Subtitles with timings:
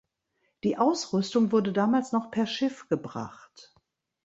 [0.63, 3.71] Die Ausrüstung wurde damals noch per Schiff gebracht.